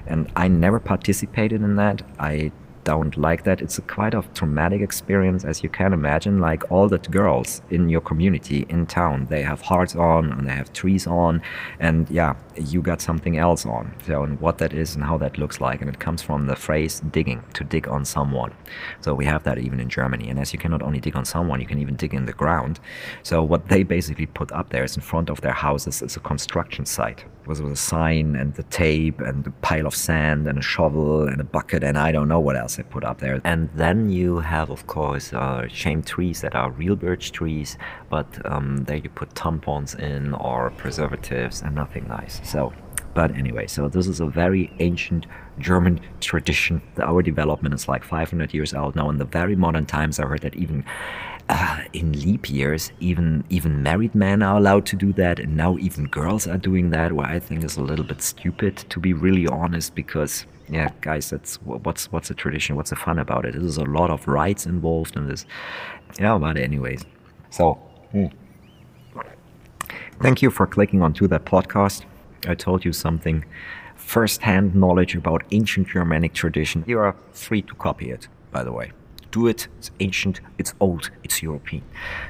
And 0.06 0.30
i 0.37 0.46
never 0.46 0.78
participated 0.78 1.61
in 1.61 1.75
that. 1.76 2.02
I 2.20 2.52
don't 2.85 3.16
like 3.16 3.42
that. 3.42 3.61
It's 3.61 3.78
a 3.78 3.82
quite 3.82 4.14
a 4.14 4.23
traumatic 4.32 4.80
experience, 4.80 5.44
as 5.44 5.64
you 5.64 5.68
can 5.68 5.92
imagine. 5.92 6.38
Like 6.38 6.70
all 6.70 6.88
the 6.88 6.99
girls 6.99 7.61
in 7.68 7.88
your 7.88 8.00
community 8.00 8.64
in 8.68 8.87
town, 8.87 9.26
they 9.28 9.42
have 9.42 9.61
hearts 9.61 9.96
on 9.96 10.30
and 10.30 10.46
they 10.46 10.52
have 10.52 10.73
trees 10.73 11.04
on, 11.06 11.42
and 11.80 12.08
yeah, 12.08 12.35
you 12.58 12.82
got 12.82 13.00
something 13.00 13.38
else 13.38 13.66
on. 13.66 13.94
So, 14.06 14.22
and 14.22 14.40
what 14.40 14.58
that 14.58 14.72
is 14.72 14.94
and 14.94 15.04
how 15.04 15.18
that 15.18 15.38
looks 15.38 15.60
like, 15.60 15.80
and 15.80 15.88
it 15.88 15.98
comes 15.98 16.22
from 16.22 16.46
the 16.46 16.56
phrase 16.56 17.00
digging 17.10 17.42
to 17.54 17.64
dig 17.64 17.88
on 17.88 18.04
someone. 18.04 18.52
So 19.00 19.14
we 19.14 19.25
have 19.25 19.42
that 19.44 19.58
even 19.58 19.80
in 19.80 19.88
Germany. 19.88 20.28
And 20.28 20.38
as 20.38 20.52
you 20.52 20.58
cannot 20.58 20.82
only 20.82 21.00
dig 21.00 21.16
on 21.16 21.25
someone, 21.25 21.60
you 21.60 21.66
can 21.66 21.78
even 21.78 21.96
dig 21.96 22.14
in 22.14 22.26
the 22.26 22.32
ground. 22.32 22.80
So 23.22 23.42
what 23.42 23.68
they 23.68 23.82
basically 23.82 24.26
put 24.26 24.52
up 24.52 24.70
there 24.70 24.84
is 24.84 24.96
in 24.96 25.02
front 25.02 25.30
of 25.30 25.40
their 25.40 25.52
houses 25.52 26.02
is 26.02 26.16
a 26.16 26.20
construction 26.20 26.86
site 26.86 27.25
was 27.46 27.62
with 27.62 27.72
a 27.72 27.76
sign 27.76 28.36
and 28.36 28.54
the 28.54 28.62
tape 28.64 29.20
and 29.20 29.46
a 29.46 29.50
pile 29.62 29.86
of 29.86 29.94
sand 29.94 30.46
and 30.46 30.58
a 30.58 30.62
shovel 30.62 31.28
and 31.28 31.40
a 31.40 31.44
bucket 31.44 31.84
and 31.84 31.96
I 31.96 32.12
don't 32.12 32.28
know 32.28 32.40
what 32.40 32.56
else 32.56 32.76
they 32.76 32.82
put 32.82 33.04
up 33.04 33.18
there. 33.18 33.40
And 33.44 33.70
then 33.75 34.10
you 34.10 34.38
have, 34.38 34.70
of 34.70 34.86
course, 34.86 35.32
uh, 35.32 35.68
shame 35.68 36.02
trees 36.02 36.40
that 36.40 36.54
are 36.54 36.70
real 36.70 36.96
birch 36.96 37.32
trees, 37.32 37.78
but 38.08 38.26
um, 38.50 38.84
there 38.84 38.96
you 38.96 39.08
put 39.08 39.34
tampons 39.34 39.98
in 39.98 40.34
or 40.34 40.70
preservatives 40.70 41.62
and 41.62 41.75
nothing 41.75 42.06
nice. 42.08 42.40
So 42.48 42.72
but 43.16 43.34
anyway, 43.34 43.66
so 43.66 43.88
this 43.88 44.06
is 44.06 44.20
a 44.20 44.26
very 44.26 44.70
ancient 44.78 45.25
German 45.58 46.00
tradition. 46.20 46.82
Our 46.98 47.22
development 47.22 47.75
is 47.75 47.88
like 47.88 48.04
500 48.04 48.52
years 48.52 48.75
old 48.75 48.94
now. 48.94 49.08
In 49.08 49.16
the 49.16 49.25
very 49.25 49.56
modern 49.56 49.86
times, 49.86 50.20
I 50.20 50.26
heard 50.26 50.42
that 50.42 50.54
even 50.54 50.84
uh, 51.48 51.80
in 51.94 52.12
leap 52.12 52.50
years, 52.50 52.92
even 53.00 53.42
even 53.48 53.82
married 53.82 54.14
men 54.14 54.42
are 54.42 54.58
allowed 54.58 54.84
to 54.86 54.96
do 54.96 55.14
that, 55.14 55.40
and 55.40 55.56
now 55.56 55.78
even 55.78 56.08
girls 56.08 56.46
are 56.46 56.58
doing 56.58 56.90
that. 56.90 57.14
Where 57.14 57.26
I 57.26 57.38
think 57.38 57.64
is 57.64 57.78
a 57.78 57.82
little 57.82 58.04
bit 58.04 58.20
stupid, 58.20 58.76
to 58.90 59.00
be 59.00 59.14
really 59.14 59.46
honest, 59.46 59.94
because 59.94 60.44
yeah, 60.68 60.90
guys, 61.00 61.30
that's 61.30 61.56
what's 61.62 62.12
what's 62.12 62.28
the 62.28 62.34
tradition? 62.34 62.76
What's 62.76 62.90
the 62.90 62.96
fun 62.96 63.18
about 63.18 63.46
it? 63.46 63.54
There's 63.54 63.78
a 63.78 63.84
lot 63.84 64.10
of 64.10 64.28
rights 64.28 64.66
involved 64.66 65.16
in 65.16 65.26
this. 65.26 65.46
Yeah, 66.20 66.36
but 66.36 66.58
anyways, 66.58 67.02
so. 67.48 67.78
Hmm. 68.16 69.20
Thank 70.23 70.40
you 70.40 70.50
for 70.50 70.66
clicking 70.66 71.02
onto 71.02 71.28
that 71.28 71.44
podcast. 71.44 72.04
I 72.46 72.54
told 72.54 72.85
you 72.85 72.92
something 72.92 73.44
first-hand 73.96 74.75
knowledge 74.75 75.14
about 75.14 75.42
ancient 75.50 75.88
Germanic 75.88 76.32
tradition. 76.32 76.82
You 76.87 76.99
are 77.00 77.14
free 77.32 77.61
to 77.62 77.75
copy 77.75 78.11
it, 78.11 78.28
by 78.52 78.62
the 78.64 78.73
way. 78.73 78.92
Do 79.30 79.49
it. 79.49 79.68
It's 79.78 79.90
ancient, 80.00 80.40
it's 80.56 80.73
old, 80.80 81.11
it's 81.25 81.42
European. 81.42 81.82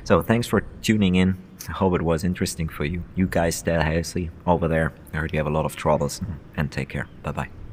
So 0.03 0.23
thanks 0.23 0.49
for 0.49 0.63
tuning 0.83 1.15
in. 1.15 1.37
I 1.69 1.73
hope 1.73 1.95
it 1.95 2.03
was 2.03 2.25
interesting 2.25 2.69
for 2.69 2.85
you. 2.85 3.05
You 3.15 3.29
guys 3.29 3.57
stay 3.57 3.81
healthy 3.81 4.31
over 4.47 4.67
there. 4.67 4.93
I 5.13 5.19
heard 5.19 5.33
you 5.33 5.39
have 5.39 5.47
a 5.47 5.51
lot 5.51 5.65
of 5.65 5.77
troubles 5.77 6.21
and 6.57 6.73
take 6.73 6.89
care. 6.89 7.07
Bye 7.23 7.33
bye. 7.33 7.66